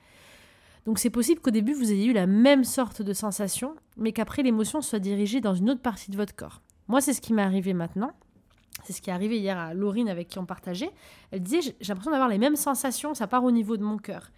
Donc 0.85 0.97
c'est 0.97 1.09
possible 1.09 1.41
qu'au 1.41 1.51
début, 1.51 1.73
vous 1.73 1.91
ayez 1.91 2.05
eu 2.05 2.13
la 2.13 2.25
même 2.25 2.63
sorte 2.63 3.01
de 3.01 3.13
sensation, 3.13 3.75
mais 3.97 4.11
qu'après, 4.11 4.41
l'émotion 4.41 4.81
soit 4.81 4.99
dirigée 4.99 5.41
dans 5.41 5.53
une 5.53 5.69
autre 5.69 5.81
partie 5.81 6.09
de 6.09 6.17
votre 6.17 6.35
corps. 6.35 6.61
Moi, 6.87 7.01
c'est 7.01 7.13
ce 7.13 7.21
qui 7.21 7.33
m'est 7.33 7.43
arrivé 7.43 7.73
maintenant. 7.73 8.11
C'est 8.83 8.93
ce 8.93 9.01
qui 9.01 9.09
est 9.09 9.13
arrivé 9.13 9.37
hier 9.37 9.57
à 9.57 9.73
Laurine 9.73 10.09
avec 10.09 10.29
qui 10.29 10.39
on 10.39 10.45
partageait. 10.45 10.91
Elle 11.31 11.43
disait, 11.43 11.61
j'ai 11.61 11.87
l'impression 11.89 12.11
d'avoir 12.11 12.29
les 12.29 12.37
mêmes 12.37 12.55
sensations, 12.55 13.13
ça 13.13 13.27
part 13.27 13.43
au 13.43 13.51
niveau 13.51 13.77
de 13.77 13.83
mon 13.83 13.97
cœur. 13.97 14.31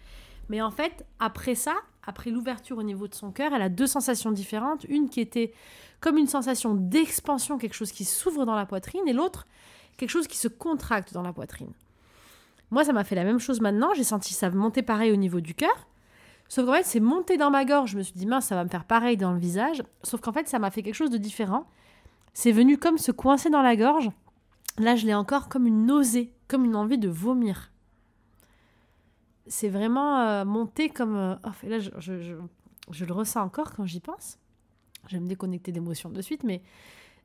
Mais 0.49 0.61
en 0.61 0.71
fait, 0.71 1.05
après 1.19 1.55
ça, 1.55 1.75
après 2.03 2.31
l'ouverture 2.31 2.77
au 2.77 2.83
niveau 2.83 3.07
de 3.07 3.13
son 3.13 3.31
cœur, 3.31 3.53
elle 3.53 3.61
a 3.61 3.69
deux 3.69 3.87
sensations 3.87 4.31
différentes. 4.31 4.85
Une 4.85 5.09
qui 5.09 5.19
était 5.19 5.53
comme 5.99 6.17
une 6.17 6.27
sensation 6.27 6.73
d'expansion, 6.73 7.57
quelque 7.57 7.75
chose 7.75 7.91
qui 7.91 8.05
s'ouvre 8.05 8.45
dans 8.45 8.55
la 8.55 8.65
poitrine, 8.65 9.07
et 9.07 9.13
l'autre, 9.13 9.45
quelque 9.97 10.09
chose 10.09 10.27
qui 10.27 10.37
se 10.37 10.47
contracte 10.47 11.13
dans 11.13 11.21
la 11.21 11.33
poitrine. 11.33 11.71
Moi, 12.71 12.83
ça 12.85 12.93
m'a 12.93 13.03
fait 13.03 13.15
la 13.15 13.23
même 13.23 13.39
chose 13.39 13.61
maintenant. 13.61 13.93
J'ai 13.93 14.03
senti 14.03 14.33
ça 14.33 14.49
monter 14.49 14.81
pareil 14.81 15.11
au 15.11 15.17
niveau 15.17 15.41
du 15.41 15.53
cœur. 15.53 15.87
Sauf 16.47 16.65
qu'en 16.65 16.73
fait, 16.73 16.83
c'est 16.83 16.99
monté 16.99 17.37
dans 17.37 17.51
ma 17.51 17.65
gorge. 17.65 17.91
Je 17.91 17.97
me 17.97 18.03
suis 18.03 18.13
dit, 18.13 18.25
mince, 18.25 18.45
ça 18.45 18.55
va 18.55 18.63
me 18.63 18.69
faire 18.69 18.85
pareil 18.85 19.17
dans 19.17 19.31
le 19.31 19.39
visage. 19.39 19.83
Sauf 20.03 20.21
qu'en 20.21 20.33
fait, 20.33 20.47
ça 20.47 20.59
m'a 20.59 20.71
fait 20.71 20.81
quelque 20.81 20.95
chose 20.95 21.09
de 21.09 21.17
différent. 21.17 21.65
C'est 22.33 22.51
venu 22.51 22.77
comme 22.77 22.97
se 22.97 23.11
coincer 23.11 23.49
dans 23.49 23.61
la 23.61 23.75
gorge. 23.75 24.09
Là, 24.77 24.95
je 24.95 25.05
l'ai 25.05 25.13
encore 25.13 25.49
comme 25.49 25.67
une 25.67 25.85
nausée, 25.85 26.33
comme 26.47 26.65
une 26.65 26.75
envie 26.75 26.97
de 26.97 27.09
vomir. 27.09 27.70
C'est 29.51 29.67
vraiment 29.67 30.21
euh, 30.21 30.45
monté 30.45 30.87
comme. 30.87 31.17
Euh, 31.17 31.35
oh, 31.45 31.67
là, 31.67 31.79
je, 31.79 33.03
le 33.03 33.13
ressens 33.13 33.41
encore 33.41 33.73
quand 33.75 33.85
j'y 33.85 33.99
pense. 33.99 34.39
Je 35.09 35.17
me 35.17 35.27
déconnecter 35.27 35.73
d'émotions 35.73 36.09
de 36.09 36.21
suite, 36.21 36.45
mais 36.45 36.61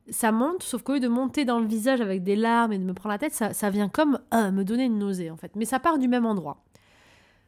ça 0.09 0.33
monte, 0.33 0.61
sauf 0.61 0.83
qu'au 0.83 0.95
lieu 0.95 0.99
de 0.99 1.07
monter 1.07 1.45
dans 1.45 1.61
le 1.61 1.65
visage 1.65 2.01
avec 2.01 2.23
des 2.23 2.35
larmes 2.35 2.73
et 2.73 2.79
de 2.79 2.83
me 2.83 2.93
prendre 2.93 3.13
la 3.13 3.17
tête, 3.17 3.33
ça, 3.33 3.69
vient 3.69 3.87
comme 3.87 4.19
euh, 4.33 4.51
me 4.51 4.65
donner 4.65 4.83
une 4.83 4.99
nausée 4.99 5.31
en 5.31 5.37
fait. 5.37 5.55
Mais 5.55 5.63
ça 5.63 5.79
part 5.79 5.99
du 5.99 6.09
même 6.09 6.25
endroit. 6.25 6.65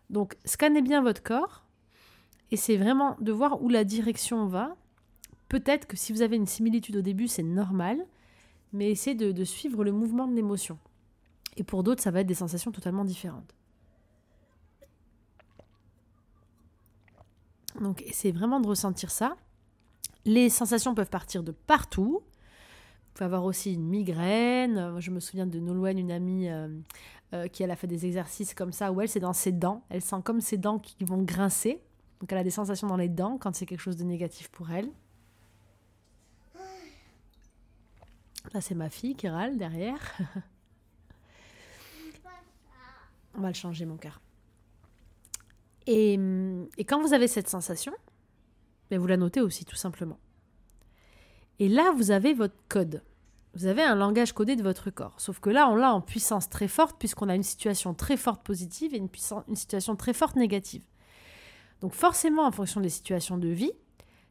Donc 0.10 0.38
scannez 0.46 0.82
bien 0.82 1.02
votre 1.02 1.24
corps, 1.24 1.66
et 2.52 2.56
c'est 2.56 2.78
vraiment 2.78 3.18
de 3.20 3.34
voir 3.34 3.62
où 3.62 3.68
la 3.68 3.84
direction 3.84 4.48
va. 4.48 4.78
Peut-être 5.50 5.88
que 5.88 5.98
si 5.98 6.14
vous 6.14 6.22
avez 6.22 6.38
une 6.38 6.48
similitude 6.48 6.96
au 6.96 7.02
début, 7.02 7.28
c'est 7.28 7.44
normal, 7.44 7.98
mais 8.72 8.90
essayez 8.92 9.16
de 9.16 9.44
suivre 9.44 9.84
le 9.84 9.92
mouvement 9.92 10.26
de 10.26 10.36
l'émotion. 10.36 10.78
Et 11.58 11.66
pour 11.66 11.84
d'autres, 11.84 12.02
ça 12.02 12.12
va 12.12 12.22
être 12.22 12.28
des 12.28 12.34
sensations 12.34 12.72
totalement 12.72 13.04
différentes. 13.04 13.59
Donc 17.80 18.02
essayez 18.02 18.34
vraiment 18.34 18.60
de 18.60 18.68
ressentir 18.68 19.12
ça. 19.12 19.36
Les 20.26 20.50
sensations 20.50 20.94
peuvent 20.94 21.10
partir 21.10 21.44
de 21.44 21.52
partout. 21.52 22.22
Vous 22.22 23.14
pouvez 23.14 23.26
avoir 23.26 23.46
aussi 23.46 23.74
une 23.74 23.88
migraine. 23.88 25.00
Je 25.00 25.12
me 25.12 25.20
souviens 25.20 25.48
de 25.48 25.60
Nolwenn, 25.60 25.98
une 25.98 26.12
amie 26.12 26.50
euh, 26.50 26.68
euh, 27.34 27.48
qui 27.48 27.64
elle 27.64 27.72
a 27.72 27.76
fait 27.76 27.88
des 27.88 28.06
exercices 28.06 28.54
comme 28.54 28.72
ça 28.72 28.92
où 28.92 29.02
elle, 29.02 29.10
c'est 29.10 29.20
dans 29.20 29.34
ses 29.34 29.52
dents. 29.52 29.84
Elle 29.90 30.02
sent 30.02 30.22
comme 30.24 30.42
ses 30.42 30.58
dents 30.58 30.80
qui 30.80 31.04
vont 31.04 31.24
grincer. 31.24 31.82
Donc 32.20 32.32
elle 32.32 32.38
a 32.38 32.44
des 32.44 32.50
sensations 32.50 32.88
dans 32.88 32.98
les 32.98 33.10
dents 33.10 33.38
quand 33.38 33.56
c'est 33.56 33.66
quelque 33.66 33.80
chose 33.80 33.98
de 33.98 34.04
négatif 34.04 34.50
pour 34.50 34.70
elle. 34.72 34.90
Là, 38.54 38.62
c'est 38.62 38.76
ma 38.76 38.90
fille 38.90 39.16
qui 39.16 39.28
râle 39.28 39.58
derrière. 39.58 40.00
On 43.38 43.42
va 43.42 43.50
le 43.50 43.54
changer, 43.54 43.86
mon 43.86 43.98
cœur. 43.98 44.20
Et, 45.88 46.20
quand 46.88 47.02
vous 47.02 47.14
avez 47.14 47.28
cette 47.28 47.50
sensation, 47.50 47.94
mais 48.92 48.98
ben, 48.98 49.02
vous 49.02 49.08
la 49.08 49.18
notez 49.18 49.42
aussi, 49.42 49.66
tout 49.66 49.76
simplement. 49.76 50.20
Et 51.60 51.68
là, 51.68 51.92
vous 51.96 52.12
avez 52.12 52.34
votre 52.34 52.56
code. 52.68 53.04
Vous 53.56 53.66
avez 53.66 53.82
un 53.82 53.96
langage 53.96 54.34
codé 54.34 54.56
de 54.56 54.64
votre 54.64 54.92
corps. 54.92 55.20
Sauf 55.20 55.40
que 55.40 55.50
là, 55.50 55.68
on 55.70 55.76
l'a 55.76 55.94
en 55.94 56.02
puissance 56.02 56.50
très 56.50 56.68
forte, 56.68 56.98
puisqu'on 57.00 57.30
a 57.30 57.36
une 57.36 57.44
situation 57.44 57.94
très 57.94 58.18
forte 58.18 58.44
positive 58.44 58.94
et 58.94 58.98
une, 58.98 59.10
une 59.48 59.56
situation 59.56 59.96
très 59.96 60.14
forte 60.14 60.36
négative. 60.36 60.84
Donc 61.82 61.94
forcément, 61.94 62.46
en 62.46 62.52
fonction 62.52 62.82
des 62.82 62.90
situations 62.90 63.38
de 63.38 63.48
vie, 63.48 63.72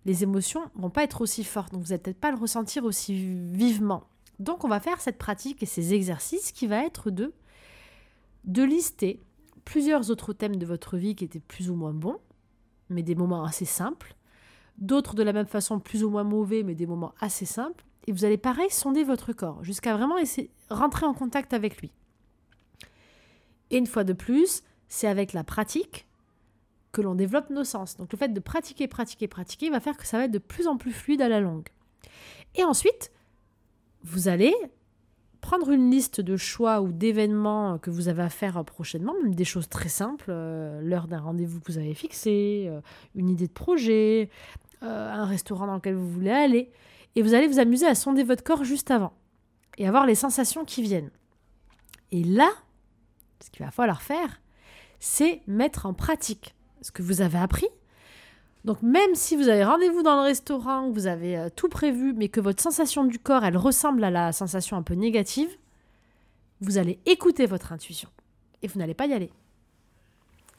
les 0.05 0.23
émotions 0.23 0.63
vont 0.75 0.91
pas 0.91 1.05
être 1.05 1.21
aussi 1.21 1.45
fortes. 1.45 1.73
Donc 1.73 1.83
vous 1.83 1.89
n'allez 1.89 2.03
peut-être 2.03 2.21
pas 2.21 2.31
le 2.31 2.39
ressentir 2.39 2.85
aussi 2.85 3.15
vivement. 3.51 4.05
Donc 4.39 4.65
on 4.65 4.69
va 4.69 4.81
faire 4.81 5.01
cette 5.01 5.19
pratique 5.19 5.63
et 5.63 5.67
ces 5.67 5.95
exercices 5.95 6.53
qui 6.53 6.67
va 6.67 6.85
être 6.85 7.11
de, 7.11 7.35
de 8.45 8.63
lister 8.63 9.21
plusieurs 9.69 10.11
autres 10.11 10.33
thèmes 10.33 10.57
de 10.57 10.65
votre 10.65 10.97
vie 10.97 11.15
qui 11.15 11.25
étaient 11.25 11.41
plus 11.41 11.69
ou 11.69 11.75
moins 11.75 11.93
bons, 11.93 12.17
mais 12.89 13.03
des 13.03 13.15
moments 13.15 13.45
assez 13.45 13.67
simples. 13.67 14.17
D'autres 14.79 15.15
de 15.15 15.23
la 15.23 15.35
même 15.35 15.47
façon 15.47 15.79
plus 15.79 16.05
ou 16.05 16.09
moins 16.09 16.25
mauvais, 16.25 16.63
mais 16.63 16.75
des 16.75 16.87
moments 16.87 17.13
assez 17.21 17.45
simples. 17.45 17.85
Et 18.07 18.13
vous 18.13 18.25
allez 18.25 18.39
pareil 18.39 18.71
sonder 18.71 19.05
votre 19.05 19.35
corps 19.35 19.63
jusqu'à 19.63 19.95
vraiment 19.95 20.17
essayer, 20.17 20.51
rentrer 20.71 21.05
en 21.05 21.13
contact 21.13 21.53
avec 21.53 21.83
lui. 21.83 21.93
Et 23.69 23.77
une 23.77 23.87
fois 23.87 24.05
de 24.05 24.15
plus, 24.15 24.63
c'est 24.89 25.07
avec 25.07 25.35
la 25.35 25.45
pratique 25.45 26.07
que 26.91 27.03
l'on 27.03 27.15
développe 27.15 27.51
nos 27.51 27.65
sens. 27.65 27.99
Donc 27.99 28.11
le 28.11 28.17
fait 28.17 28.33
de 28.33 28.41
pratiquer, 28.41 28.89
pratiquer, 28.89 29.29
pratiquer 29.29 29.69
va 29.69 29.81
faire 29.81 29.99
que 29.99 30.07
ça 30.07 30.17
va 30.17 30.25
être 30.25 30.31
de 30.31 30.39
plus 30.39 30.67
en 30.67 30.79
plus 30.79 30.93
fluide 30.93 31.21
à 31.21 31.29
la 31.29 31.41
longue. 31.41 31.69
Et 32.55 32.65
ensuite, 32.65 33.13
vous 34.03 34.29
allez 34.29 34.55
prendre 35.41 35.71
une 35.71 35.91
liste 35.91 36.21
de 36.21 36.37
choix 36.37 36.81
ou 36.81 36.93
d'événements 36.93 37.79
que 37.79 37.91
vous 37.91 38.09
avez 38.09 38.23
à 38.23 38.29
faire 38.29 38.65
prochainement, 38.65 39.15
même 39.23 39.35
des 39.35 39.45
choses 39.45 39.69
très 39.69 39.89
simples, 39.89 40.27
euh, 40.29 40.81
l'heure 40.83 41.07
d'un 41.07 41.21
rendez-vous 41.21 41.61
que 41.61 41.73
vous 41.73 41.79
avez 41.79 41.95
fixé, 41.95 42.67
euh, 42.69 42.81
une 43.15 43.29
idée 43.29 43.47
de 43.47 43.53
projet, 43.53 44.31
euh, 44.83 45.13
un 45.13 45.27
restaurant 45.27 45.67
dans 45.67 45.77
lequel 45.77 45.95
vous 45.95 46.11
voulez 46.11 46.31
aller, 46.31 46.71
et 47.17 47.23
vous 47.23 47.35
allez 47.35 47.47
vous 47.47 47.59
amuser 47.59 47.87
à 47.87 47.95
sonder 47.95 48.23
votre 48.23 48.43
corps 48.43 48.65
juste 48.65 48.91
avant 48.91 49.13
et 49.77 49.87
avoir 49.87 50.07
les 50.07 50.15
sensations 50.15 50.65
qui 50.65 50.83
viennent. 50.83 51.11
Et 52.11 52.25
là, 52.25 52.51
ce 53.41 53.51
qu'il 53.51 53.65
va 53.65 53.71
falloir 53.71 54.03
faire, 54.03 54.41
c'est 54.99 55.43
mettre 55.47 55.87
en 55.87 55.95
pratique 55.95 56.55
ce 56.83 56.91
que 56.91 57.03
vous 57.03 57.21
avez 57.21 57.39
appris. 57.39 57.69
Donc 58.65 58.83
même 58.83 59.15
si 59.15 59.37
vous 59.37 59.49
avez 59.49 59.65
rendez-vous 59.65 60.03
dans 60.03 60.17
le 60.17 60.23
restaurant, 60.23 60.91
vous 60.91 61.07
avez 61.07 61.39
euh, 61.39 61.49
tout 61.55 61.69
prévu, 61.69 62.13
mais 62.13 62.29
que 62.29 62.41
votre 62.41 62.63
sensation 62.63 63.05
du 63.05 63.19
corps, 63.19 63.45
elle 63.45 63.57
ressemble 63.57 64.03
à 64.05 64.11
la 64.11 64.33
sensation 64.33 64.77
un 64.77 64.83
peu 64.83 64.95
négative, 64.95 65.51
vous 66.61 66.79
allez 66.79 66.99
écouter 67.07 67.47
votre 67.47 67.73
intuition. 67.73 68.09
Et 68.63 68.69
vous 68.69 68.79
n'allez 68.79 68.95
pas 68.95 69.07
y 69.07 69.13
aller. 69.13 69.31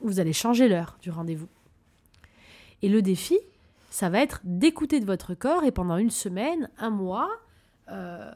Vous 0.02 0.20
allez 0.20 0.34
changer 0.34 0.70
l'heure 0.70 0.98
du 1.02 1.12
rendez-vous. 1.12 1.50
Et 2.82 2.88
le 2.88 3.02
défi, 3.02 3.38
ça 3.90 4.10
va 4.10 4.22
être 4.22 4.40
d'écouter 4.44 5.00
de 5.00 5.06
votre 5.06 5.34
corps 5.34 5.64
et 5.66 5.72
pendant 5.72 5.98
une 5.98 6.10
semaine, 6.10 6.70
un 6.78 6.90
mois, 6.90 7.30
euh, 7.90 8.32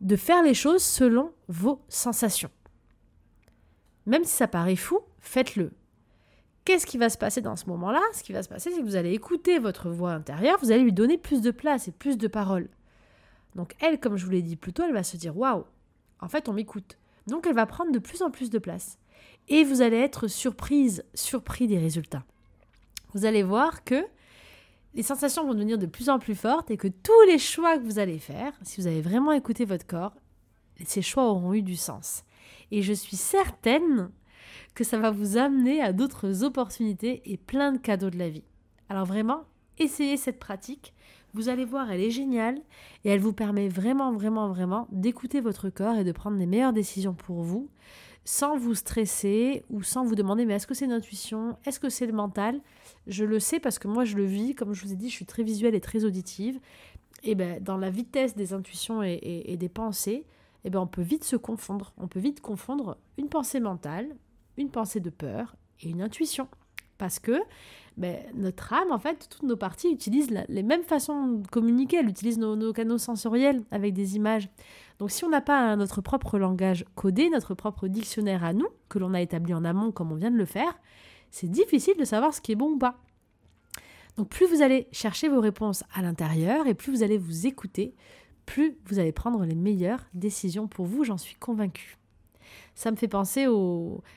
de 0.00 0.16
faire 0.16 0.42
les 0.42 0.54
choses 0.54 0.82
selon 0.82 1.32
vos 1.48 1.82
sensations. 1.88 2.50
Même 4.06 4.24
si 4.24 4.34
ça 4.34 4.48
paraît 4.48 4.76
fou, 4.76 5.00
faites-le. 5.20 5.72
Qu'est-ce 6.64 6.86
qui 6.86 6.98
va 6.98 7.08
se 7.08 7.18
passer 7.18 7.40
dans 7.40 7.56
ce 7.56 7.66
moment-là? 7.66 8.02
Ce 8.12 8.22
qui 8.22 8.32
va 8.32 8.42
se 8.42 8.48
passer, 8.48 8.70
c'est 8.70 8.80
que 8.80 8.84
vous 8.84 8.96
allez 8.96 9.12
écouter 9.12 9.58
votre 9.58 9.90
voix 9.90 10.12
intérieure, 10.12 10.58
vous 10.60 10.70
allez 10.70 10.82
lui 10.82 10.92
donner 10.92 11.18
plus 11.18 11.40
de 11.40 11.50
place 11.50 11.88
et 11.88 11.92
plus 11.92 12.18
de 12.18 12.28
paroles. 12.28 12.68
Donc 13.54 13.74
elle, 13.80 13.98
comme 13.98 14.16
je 14.16 14.24
vous 14.24 14.30
l'ai 14.30 14.42
dit 14.42 14.56
plus 14.56 14.72
tôt, 14.72 14.84
elle 14.84 14.92
va 14.92 15.02
se 15.02 15.16
dire 15.16 15.36
waouh, 15.36 15.64
en 16.20 16.28
fait 16.28 16.48
on 16.48 16.52
m'écoute. 16.52 16.98
Donc 17.26 17.46
elle 17.46 17.54
va 17.54 17.66
prendre 17.66 17.92
de 17.92 17.98
plus 17.98 18.22
en 18.22 18.30
plus 18.30 18.50
de 18.50 18.58
place. 18.58 18.98
Et 19.48 19.64
vous 19.64 19.82
allez 19.82 19.96
être 19.96 20.28
surprise, 20.28 21.04
surpris 21.14 21.66
des 21.66 21.78
résultats. 21.78 22.24
Vous 23.14 23.24
allez 23.24 23.42
voir 23.42 23.82
que 23.84 24.04
les 24.94 25.02
sensations 25.02 25.46
vont 25.46 25.54
devenir 25.54 25.78
de 25.78 25.86
plus 25.86 26.08
en 26.08 26.18
plus 26.18 26.34
fortes 26.34 26.70
et 26.70 26.76
que 26.76 26.88
tous 26.88 27.22
les 27.26 27.38
choix 27.38 27.78
que 27.78 27.84
vous 27.84 27.98
allez 27.98 28.18
faire, 28.18 28.52
si 28.62 28.80
vous 28.80 28.86
avez 28.86 29.00
vraiment 29.00 29.32
écouté 29.32 29.64
votre 29.64 29.86
corps, 29.86 30.14
ces 30.84 31.02
choix 31.02 31.24
auront 31.24 31.52
eu 31.52 31.62
du 31.62 31.76
sens. 31.76 32.24
Et 32.70 32.82
je 32.82 32.92
suis 32.92 33.16
certaine 33.16 34.10
que 34.74 34.84
ça 34.84 34.98
va 34.98 35.10
vous 35.10 35.36
amener 35.36 35.82
à 35.82 35.92
d'autres 35.92 36.44
opportunités 36.44 37.22
et 37.24 37.36
plein 37.36 37.72
de 37.72 37.78
cadeaux 37.78 38.10
de 38.10 38.18
la 38.18 38.28
vie. 38.28 38.44
Alors 38.88 39.06
vraiment, 39.06 39.44
essayez 39.78 40.16
cette 40.16 40.38
pratique. 40.38 40.94
Vous 41.32 41.48
allez 41.48 41.64
voir, 41.64 41.90
elle 41.90 42.00
est 42.00 42.10
géniale 42.10 42.58
et 43.04 43.10
elle 43.10 43.20
vous 43.20 43.32
permet 43.32 43.68
vraiment, 43.68 44.12
vraiment, 44.12 44.48
vraiment 44.48 44.88
d'écouter 44.90 45.40
votre 45.40 45.70
corps 45.70 45.96
et 45.96 46.04
de 46.04 46.12
prendre 46.12 46.36
les 46.36 46.46
meilleures 46.46 46.72
décisions 46.72 47.14
pour 47.14 47.42
vous 47.42 47.68
sans 48.24 48.56
vous 48.56 48.74
stresser 48.74 49.64
ou 49.70 49.82
sans 49.82 50.04
vous 50.04 50.14
demander 50.14 50.44
mais 50.44 50.54
est-ce 50.54 50.66
que 50.66 50.74
c'est 50.74 50.84
une 50.84 50.92
intuition? 50.92 51.56
Est-ce 51.64 51.80
que 51.80 51.88
c'est 51.88 52.06
le 52.06 52.12
mental? 52.12 52.60
Je 53.06 53.24
le 53.24 53.40
sais 53.40 53.60
parce 53.60 53.78
que 53.78 53.88
moi 53.88 54.04
je 54.04 54.16
le 54.16 54.24
vis, 54.24 54.54
comme 54.54 54.72
je 54.72 54.84
vous 54.84 54.92
ai 54.92 54.96
dit, 54.96 55.08
je 55.08 55.14
suis 55.14 55.26
très 55.26 55.42
visuelle 55.42 55.74
et 55.74 55.80
très 55.80 56.04
auditive. 56.04 56.60
Et 57.22 57.34
ben, 57.34 57.62
dans 57.62 57.76
la 57.76 57.90
vitesse 57.90 58.34
des 58.34 58.52
intuitions 58.52 59.02
et, 59.02 59.56
des 59.58 59.68
pensées, 59.68 60.24
et 60.64 60.70
ben, 60.70 60.80
on 60.80 60.86
peut 60.86 61.02
vite 61.02 61.24
se 61.24 61.36
confondre. 61.36 61.92
On 61.98 62.08
peut 62.08 62.20
vite 62.20 62.40
confondre 62.40 62.96
une 63.18 63.28
pensée 63.28 63.60
mentale, 63.60 64.08
une 64.60 64.70
pensée 64.70 65.00
de 65.00 65.10
peur 65.10 65.56
et 65.80 65.88
une 65.90 66.02
intuition. 66.02 66.48
Parce 66.98 67.18
que 67.18 67.40
ben, 67.96 68.18
notre 68.34 68.72
âme, 68.72 68.92
en 68.92 68.98
fait, 68.98 69.28
toutes 69.28 69.42
nos 69.42 69.56
parties 69.56 69.90
utilisent 69.90 70.30
les 70.48 70.62
mêmes 70.62 70.82
façons 70.82 71.38
de 71.38 71.46
communiquer. 71.48 71.98
Elle 71.98 72.08
utilise 72.08 72.38
nos, 72.38 72.72
canaux 72.72 72.98
sensoriels 72.98 73.62
avec 73.70 73.94
des 73.94 74.16
images. 74.16 74.48
Donc 74.98 75.10
si 75.10 75.24
on 75.24 75.28
n'a 75.28 75.40
pas 75.40 75.76
notre 75.76 76.00
propre 76.00 76.38
langage 76.38 76.84
codé, 76.94 77.30
notre 77.30 77.54
propre 77.54 77.88
dictionnaire 77.88 78.44
à 78.44 78.52
nous, 78.52 78.68
que 78.88 78.98
l'on 78.98 79.14
a 79.14 79.20
établi 79.20 79.54
en 79.54 79.64
amont 79.64 79.92
comme 79.92 80.12
on 80.12 80.16
vient 80.16 80.30
de 80.30 80.36
le 80.36 80.44
faire, 80.44 80.78
c'est 81.30 81.50
difficile 81.50 81.96
de 81.98 82.04
savoir 82.04 82.34
ce 82.34 82.40
qui 82.40 82.52
est 82.52 82.56
bon 82.56 82.72
ou 82.72 82.78
pas. 82.78 82.98
Donc 84.16 84.28
plus 84.28 84.46
vous 84.46 84.62
allez 84.62 84.88
chercher 84.92 85.28
vos 85.28 85.40
réponses 85.40 85.84
à 85.94 86.02
l'intérieur 86.02 86.66
et 86.66 86.74
plus 86.74 86.92
vous 86.92 87.02
allez 87.02 87.16
vous 87.16 87.46
écouter, 87.46 87.94
plus 88.44 88.76
vous 88.86 88.98
allez 88.98 89.12
prendre 89.12 89.44
les 89.44 89.54
meilleures 89.54 90.04
décisions 90.12 90.68
pour 90.68 90.86
vous, 90.86 91.04
j'en 91.04 91.18
suis 91.18 91.36
convaincue 91.36 91.99
ça 92.80 92.90
me 92.90 92.96
fait 92.96 93.08
penser 93.08 93.46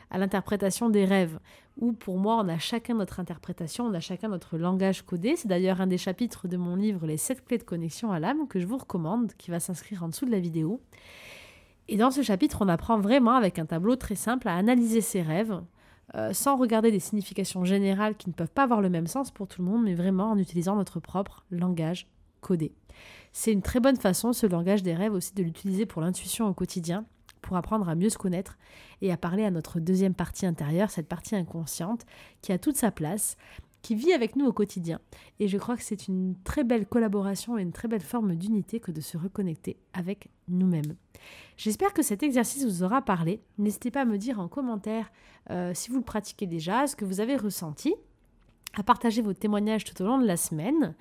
à 0.10 0.18
l'interprétation 0.18 0.90
des 0.90 1.04
rêves, 1.04 1.38
où 1.76 1.92
pour 1.92 2.18
moi, 2.18 2.38
on 2.38 2.48
a 2.48 2.58
chacun 2.58 2.94
notre 2.94 3.20
interprétation, 3.20 3.84
on 3.84 3.94
a 3.94 4.00
chacun 4.00 4.30
notre 4.30 4.58
langage 4.58 5.02
codé. 5.02 5.36
C'est 5.36 5.50
d'ailleurs 5.50 5.82
un 5.82 5.88
des 5.88 5.98
chapitres 5.98 6.48
de 6.48 6.56
mon 6.56 6.78
livre 6.78 7.06
Les 7.06 7.18
7 7.18 7.44
clés 7.44 7.58
de 7.58 7.64
connexion 7.64 8.14
à 8.14 8.22
l'âme 8.22 8.48
que 8.48 8.62
je 8.62 8.66
vous 8.66 8.78
recommande, 8.78 9.34
qui 9.38 9.52
va 9.52 9.60
s'inscrire 9.60 10.02
en 10.02 10.08
dessous 10.08 10.26
de 10.26 10.32
la 10.32 10.40
vidéo. 10.40 10.80
Et 11.90 11.98
dans 11.98 12.10
ce 12.10 12.22
chapitre, 12.22 12.60
on 12.62 12.70
apprend 12.70 12.98
vraiment, 12.98 13.34
avec 13.34 13.60
un 13.60 13.66
tableau 13.66 13.98
très 13.98 14.16
simple, 14.16 14.48
à 14.48 14.56
analyser 14.56 15.02
ses 15.02 15.22
rêves, 15.22 15.62
euh, 16.16 16.32
sans 16.32 16.56
regarder 16.56 16.90
des 16.90 17.02
significations 17.02 17.66
générales 17.66 18.16
qui 18.16 18.30
ne 18.30 18.34
peuvent 18.34 18.50
pas 18.50 18.64
avoir 18.64 18.80
le 18.80 18.90
même 18.90 19.08
sens 19.08 19.30
pour 19.30 19.50
tout 19.50 19.62
le 19.62 19.68
monde, 19.68 19.84
mais 19.84 19.94
vraiment 19.94 20.32
en 20.32 20.38
utilisant 20.38 20.78
notre 20.78 21.02
propre 21.02 21.44
langage 21.52 22.08
codé. 22.40 22.72
C'est 23.34 23.52
une 23.52 23.62
très 23.62 23.82
bonne 23.82 23.98
façon, 23.98 24.32
ce 24.32 24.48
langage 24.48 24.84
des 24.84 24.94
rêves 24.94 25.14
aussi, 25.14 25.34
de 25.34 25.44
l'utiliser 25.44 25.86
pour 25.86 26.02
l'intuition 26.02 26.48
au 26.48 26.54
quotidien 26.54 27.04
pour 27.44 27.58
apprendre 27.58 27.88
à 27.88 27.94
mieux 27.94 28.10
se 28.10 28.18
connaître 28.18 28.58
et 29.02 29.12
à 29.12 29.18
parler 29.18 29.46
à 29.46 29.52
notre 29.52 29.80
deuxième 29.80 30.16
partie 30.16 30.48
intérieure, 30.48 30.90
cette 30.90 31.08
partie 31.08 31.36
inconsciente 31.36 32.06
qui 32.42 32.52
a 32.52 32.58
toute 32.58 32.78
sa 32.78 32.90
place, 32.90 33.38
qui 33.84 33.94
vit 33.94 34.14
avec 34.14 34.36
nous 34.36 34.46
au 34.46 34.54
quotidien. 34.54 35.00
Et 35.40 35.48
je 35.48 35.58
crois 35.58 35.76
que 35.78 35.84
c'est 35.84 36.08
une 36.08 36.36
très 36.44 36.64
belle 36.64 36.88
collaboration 36.88 37.58
et 37.58 37.62
une 37.62 37.74
très 37.74 37.88
belle 37.88 38.02
forme 38.02 38.36
d'unité 38.36 38.80
que 38.80 38.92
de 38.92 39.02
se 39.02 39.18
reconnecter 39.18 39.78
avec 39.94 40.30
nous-mêmes. 40.48 40.96
J'espère 41.58 41.94
que 41.94 42.02
cet 42.02 42.24
exercice 42.24 42.66
vous 42.66 42.84
aura 42.84 43.02
parlé. 43.02 43.42
N'hésitez 43.58 43.92
pas 43.92 44.02
à 44.02 44.06
me 44.06 44.18
dire 44.18 44.40
en 44.40 44.48
commentaire 44.48 45.12
euh, 45.52 45.74
si 45.76 45.92
vous 45.92 45.98
le 45.98 46.04
pratiquez 46.04 46.48
déjà, 46.48 46.88
ce 46.88 46.96
que 46.96 47.06
vous 47.06 47.20
avez 47.20 47.36
ressenti, 47.36 47.94
à 48.76 48.84
partager 48.84 49.22
vos 49.22 49.34
témoignages 49.34 49.84
tout 49.84 50.02
au 50.02 50.06
long 50.06 50.18
de 50.18 50.26
la 50.26 50.38
semaine. 50.38 50.96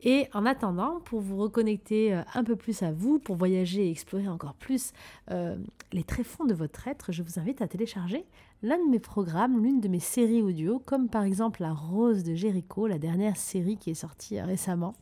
Et 0.00 0.28
en 0.32 0.46
attendant, 0.46 1.00
pour 1.00 1.20
vous 1.20 1.36
reconnecter 1.36 2.14
euh, 2.14 2.22
un 2.34 2.44
peu 2.44 2.54
plus 2.54 2.82
à 2.82 2.92
vous, 2.92 3.18
pour 3.18 3.36
voyager 3.36 3.86
et 3.86 3.90
explorer 3.90 4.28
encore 4.28 4.54
plus 4.54 4.92
euh, 5.30 5.56
les 5.92 6.04
tréfonds 6.04 6.44
de 6.44 6.54
votre 6.54 6.86
être, 6.86 7.10
je 7.10 7.22
vous 7.22 7.38
invite 7.40 7.62
à 7.62 7.68
télécharger 7.68 8.24
l'un 8.62 8.78
de 8.78 8.90
mes 8.90 9.00
programmes, 9.00 9.62
l'une 9.62 9.80
de 9.80 9.88
mes 9.88 10.00
séries 10.00 10.42
audio, 10.42 10.80
comme 10.84 11.08
par 11.08 11.24
exemple 11.24 11.62
La 11.62 11.72
Rose 11.72 12.22
de 12.22 12.34
Jéricho, 12.34 12.86
la 12.86 12.98
dernière 12.98 13.36
série 13.36 13.76
qui 13.76 13.90
est 13.90 13.94
sortie 13.94 14.38
euh, 14.38 14.44
récemment, 14.44 14.94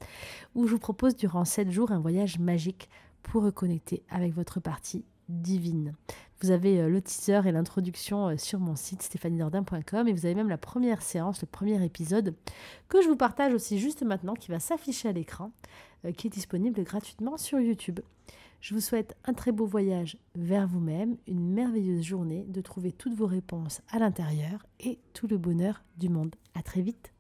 où 0.55 0.67
je 0.67 0.73
vous 0.73 0.79
propose 0.79 1.15
durant 1.15 1.45
7 1.45 1.71
jours 1.71 1.93
un 1.93 2.01
voyage 2.01 2.39
magique 2.39 2.89
pour 3.23 3.43
reconnecter 3.43 4.03
avec 4.09 4.35
votre 4.35 4.61
partie 4.61 5.05
divine. 5.29 5.95
Vous 6.41 6.51
avez 6.51 6.81
euh, 6.81 6.89
le 6.89 7.01
teaser 7.01 7.41
et 7.47 7.53
l'introduction 7.53 8.29
euh, 8.29 8.37
sur 8.37 8.59
mon 8.59 8.77
site 8.77 9.03
stéphanienordin.com 9.03 10.07
et 10.07 10.13
vous 10.13 10.27
avez 10.27 10.35
même 10.35 10.49
la 10.49 10.59
première 10.59 11.03
séance, 11.03 11.41
le 11.41 11.47
premier 11.47 11.83
épisode 11.85 12.35
que 12.89 13.01
je 13.03 13.09
vous 13.09 13.17
partage 13.17 13.55
aussi 13.55 13.79
juste 13.79 14.03
maintenant 14.03 14.35
qui 14.35 14.51
va 14.51 14.61
s'afficher 14.61 15.09
à 15.09 15.13
l'écran, 15.13 15.53
euh, 16.05 16.13
qui 16.13 16.27
est 16.27 16.31
disponible 16.31 16.83
gratuitement 16.83 17.39
sur 17.39 17.59
YouTube. 17.59 18.01
Je 18.61 18.75
vous 18.75 18.81
souhaite 18.81 19.17
un 19.25 19.33
très 19.33 19.53
beau 19.53 19.67
voyage 19.67 20.19
vers 20.35 20.67
vous-même, 20.67 21.17
une 21.27 21.53
merveilleuse 21.53 22.03
journée, 22.03 22.45
de 22.49 22.61
trouver 22.61 22.93
toutes 22.93 23.15
vos 23.15 23.27
réponses 23.27 23.81
à 23.91 23.99
l'intérieur 23.99 24.67
et 24.81 24.99
tout 25.13 25.27
le 25.27 25.39
bonheur 25.39 25.85
du 25.97 26.09
monde. 26.09 26.35
À 26.55 26.63
très 26.63 26.83
vite. 26.83 27.16